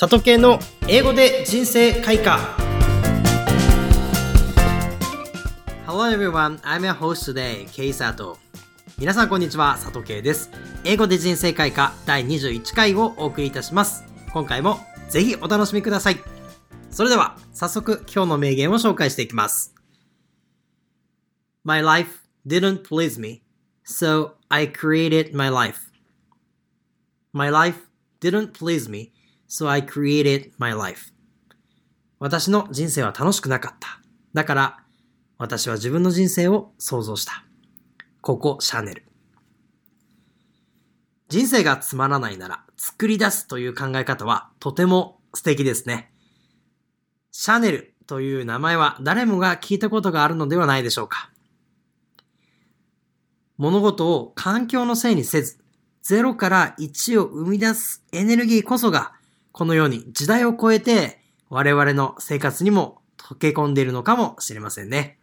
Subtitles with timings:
[0.00, 2.38] 里系の英語で人生開花
[5.86, 8.36] Hello everyone, I'm your host today, K Sato
[8.96, 10.52] 皆さんこんにちは、里系です
[10.84, 16.18] 英語で人生開花第21回をお送りいたします今回もぜひお楽しみください
[16.92, 19.74] それでは早速今日の名言を紹介していきます
[21.64, 23.42] My life didn't please me,
[23.84, 25.90] so I created my life.
[27.32, 27.88] My life
[28.20, 29.10] didn't please me,
[29.48, 31.12] so I created my life.
[32.18, 34.00] 私の人生は楽しくなかった。
[34.34, 34.78] だから、
[35.38, 37.44] 私は自分の人生を想像した。
[38.20, 39.04] ここ、シャネル。
[41.28, 46.12] 人生がつまらないなら、作り出すという考え方はとても素敵ですね。
[47.30, 51.30] シャネルという名前は誰もが聞いたことがあるのではないでしょうか。
[53.58, 55.58] 物事を環境のせいにせず、
[56.04, 59.12] 0から1を生み出すエネルギーこそが、
[59.58, 61.18] このように時代を超えて
[61.50, 65.18] 我々の生活にも溶け込んでいるのかもしれませんね。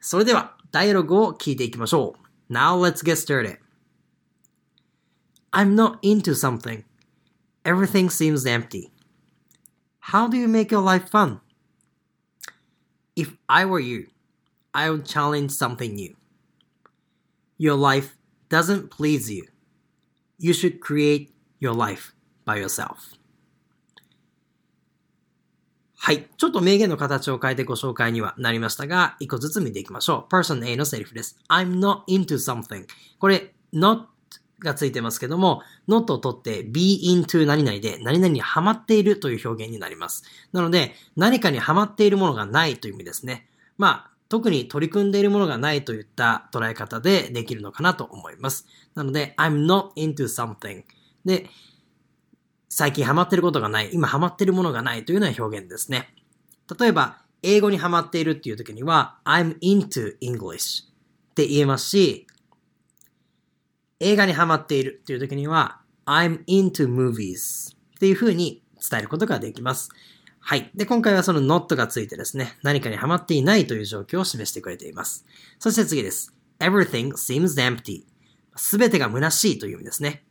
[0.00, 2.16] それでは、ダイアログを聞いていきましょ
[2.50, 2.52] う。
[2.52, 3.58] Now let's get started.
[5.52, 6.82] I'm not into something.
[7.62, 8.90] Everything seems empty.
[10.10, 11.38] How do you make your life fun?
[13.14, 14.08] If I were you,
[14.72, 16.16] I would challenge something new.
[17.56, 18.16] Your life
[18.48, 19.46] doesn't please you.
[20.38, 22.12] You should create your life
[22.44, 23.17] by yourself.
[26.00, 26.28] はい。
[26.36, 30.34] ちょっと名言の形を変えてご紹介にはなりましたが、一個ずつ見ていきましょう。
[30.34, 31.38] person A のセリフです。
[31.48, 32.86] I'm not into something.
[33.18, 34.04] これ、not
[34.60, 40.22] がついてますけども、not を取って be into 何々で何々にハマっているという表現になります。
[40.52, 43.48] なので、何かにハマっているものがないという意味ですね。
[43.76, 48.66] まあ、特に取り組んでいるものがないといった捉え方でできるのかなと思います。
[48.94, 50.84] なので、I'm not into something.
[51.24, 51.50] で、
[52.68, 56.14] 最近ハマってることがない、今ハマってるものがないというような表現ですね。
[56.78, 62.26] 例えば、英語にハマっているっていう時には、I'm into English って言えますし、
[64.00, 69.90] 映画にハマっているっていう時には、I'm into movies っていう風に伝えることができます。
[70.40, 70.70] はい。
[70.74, 75.26] で、今回はその not がついてですね、何かにハマっていないという状況を示してくれています。
[75.58, 76.34] そして次です。
[76.60, 78.04] everything seems empty.
[78.56, 80.24] すべてが虚しいという意味ですね。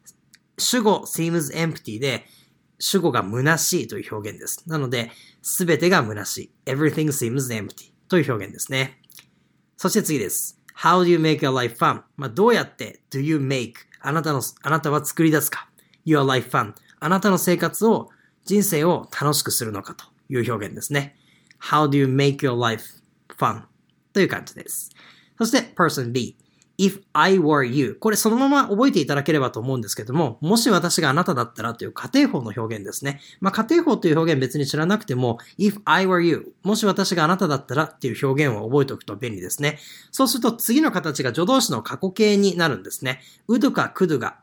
[0.57, 2.25] 主語 seems empty で、
[2.79, 4.63] 主語が虚しいという表現です。
[4.68, 6.51] なので、すべてが虚しい。
[6.66, 9.01] everything seems empty という表現ですね。
[9.78, 10.59] そして次です。
[10.78, 12.03] how do you make your life fun?
[12.18, 15.69] まあ、どうやって do you make あなたの、あなたは作り出すか
[16.06, 18.09] your life fun あなたの生活を
[18.45, 21.16] 人生を楽しくするのかという表現ですね。
[21.62, 22.84] How do you make your life
[23.38, 23.63] fun?
[24.13, 24.91] という感じです。
[25.38, 26.38] そして person B。
[26.77, 33.19] If I were you これそのまま覚えていただければと思うんですけども、もし私があなただったらという仮定法の表現ですね。
[33.39, 39.79] まあ仮定法という表現別に知らなくても、if I were you もし私があなただったらっていう表現を覚えておくと便利ですね。
[40.11, 43.21] そうすると次の形が助動詞の過去形になるんですね。
[43.49, 44.38] would か could が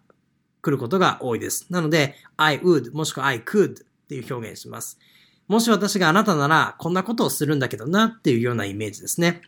[0.63, 1.67] 来ることが多いです。
[1.71, 4.99] なので、I would もしくは I could っていう表現します。
[5.47, 9.43] もし私があなたなら、こんなことをするんだけどなっていうようなイメージですね。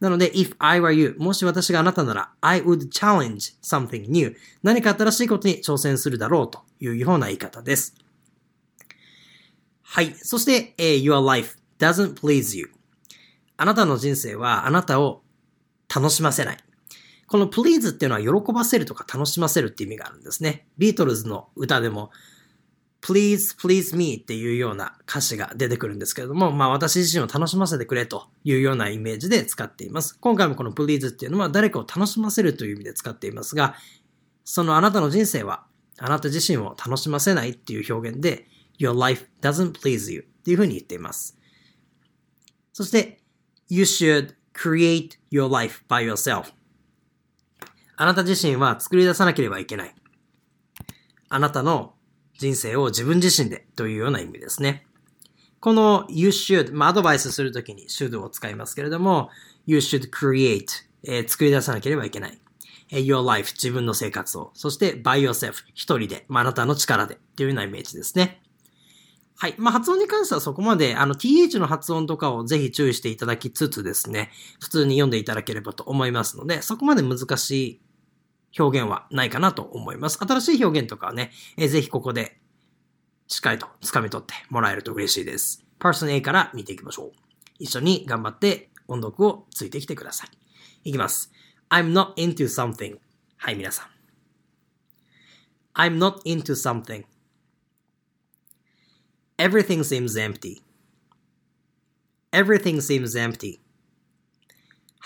[0.00, 4.36] なので、if I were you, もし私があなたなら、I would challenge something new.
[4.62, 7.94] 何か新しいことに挑戦するだろうというような言い方です。
[9.82, 10.14] はい。
[10.16, 12.70] そして、eh, your life doesn't please you.
[13.56, 15.22] あなたの人生はあなたを
[15.94, 16.58] 楽しませない。
[17.26, 20.66] この please っていうのは喜ばせるとか楽しませるって意味があるんですね。
[20.78, 22.10] ビートルズの歌でも
[23.02, 30.18] please, please me っていうような歌詞が出てくるんですけれども、まあ私自身を楽しませてくれというようなイメージで使っています。
[30.20, 33.74] 今回もこの please っていうのは誰かを楽しませるという意味で使っていますが、
[34.44, 35.66] そのあなたの人生は
[35.98, 38.46] あなた自身を楽しませないっていう表現で
[38.78, 41.38] your life doesn't please you っていうふうに言っています。
[42.72, 43.20] そして
[43.68, 46.52] you should create your life by yourself
[47.96, 49.94] あなた自身は作り出さなければいけない。
[51.28, 51.94] あなたの
[52.38, 54.86] 人生を自分自身でというような意味ですね。
[55.60, 59.30] この you should、まあ、アドバイスするときに should を使いますけれども、
[59.66, 60.66] you should create、
[61.04, 62.38] えー、作り出さなければいけない。
[62.90, 64.52] your life、自分の生活を。
[64.54, 68.42] そして by yourself、一人で、まあ、なたの力でというようなイメージですね。
[69.38, 69.54] はい。
[69.58, 74.30] まあ、発音に関してはそこまで、あの、th の発音とかをぜひ注意していただきつつですね、
[74.60, 77.80] 普通に読んでいただければと思いますので、そこまで難しい
[78.58, 80.18] 表現はないかなと思います。
[80.18, 82.38] 新しい表現とかはね、えー、ぜひここで
[83.28, 85.64] しっかりと掴み取ってもらえると嬉しいです。
[85.78, 87.12] Person A から見ていきましょう。
[87.58, 90.26] 一緒に頑張って音読をついてきてくださ
[90.84, 90.90] い。
[90.90, 91.32] いきます。
[91.70, 92.98] I'm not into something.
[93.36, 93.86] はい、皆さん。
[95.74, 97.04] I'm not into something.
[99.38, 100.62] Everything seems empty.
[102.32, 103.60] Everything seems empty.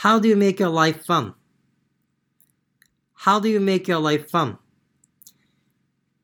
[0.03, 1.35] How do you make your life fun?
[3.25, 4.57] How do you make your life fun?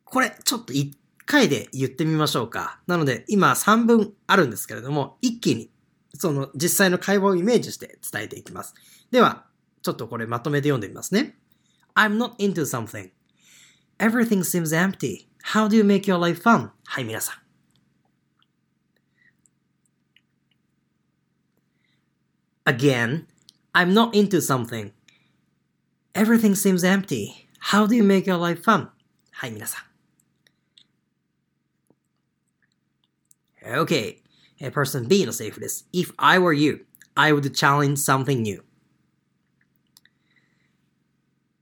[0.05, 0.97] これ、ちょっと一
[1.27, 2.81] 回で言ってみましょうか。
[2.87, 5.71] なので、今3分あるんですけれども、一気に、
[6.15, 8.75] その実際の会話をイメージして伝えていきます。
[9.11, 9.45] では、
[9.83, 11.37] ちょっとこれまとめて読んでみますね。
[11.95, 13.11] I'm not into something.
[13.99, 15.29] Everything seems empty.
[15.53, 16.71] How do you make your life fun?
[16.85, 17.37] はい、皆さん。
[22.65, 23.27] Again,
[23.75, 24.93] I'm not into something.
[26.16, 27.48] Everything seems empty.
[27.60, 28.90] How do you make your life fun?
[29.31, 29.92] はい、皆さん。
[33.63, 34.18] Okay.
[34.60, 35.88] Person B のセリフです。
[35.94, 36.86] If I were you,
[37.16, 38.62] I would challenge something new.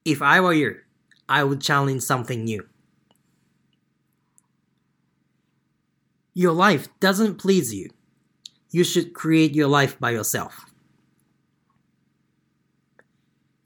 [0.06, 0.78] If I were you,
[1.28, 2.66] I would challenge something new.
[6.34, 7.90] Your life doesn't please you.
[8.72, 10.66] You should create your life by yourself.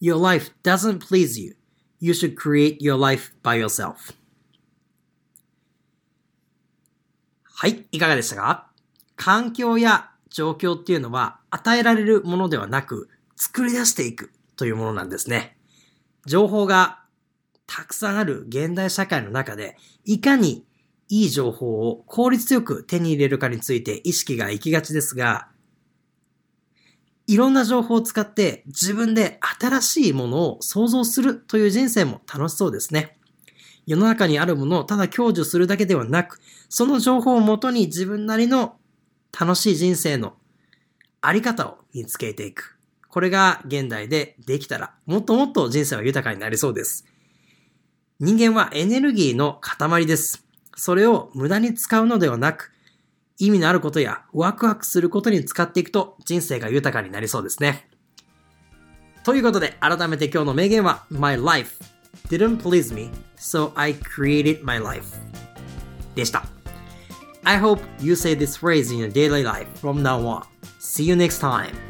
[0.00, 1.56] Your life doesn't please you.
[2.00, 4.14] You should create your life by yourself.
[7.44, 8.70] はい、いかがでしたか？
[9.16, 15.56] 環境や状況っていうのは与えられるものではなく作り出していくというものなんですね。
[16.26, 17.00] 情報が
[17.66, 20.64] たくさんある現代社会の中でいかに
[21.08, 25.48] いい情報を効率よく手に入れるかについて意識が行きがちですが、
[27.28, 33.18] いろんな情報を使って自分で新しいものを想像するという人生も楽しそうですね。
[33.86, 36.40] 世の中にあるものをただ享受するだけではなく、
[36.70, 38.76] その情報をもとに自分なりの
[39.38, 40.36] 楽しい人生の
[41.20, 42.78] あり方を見つけていく。
[43.08, 47.04] これが現代でできたら、もっともっと人生は豊かになりそうです。
[48.20, 50.46] 人間はエネルギーの塊です。
[50.76, 52.72] それを無駄に使うのではなく、
[53.38, 57.88] 意味のあることやワクワクすることに使っていくと人生が豊かになりそうですね。
[59.24, 61.78] ということで、改めて今日の名言は My life
[62.28, 65.16] didn't please me, so I created my life
[66.14, 66.44] でした。
[67.44, 70.42] I hope you say this phrase in your daily life from now on.
[70.80, 71.87] See you next time.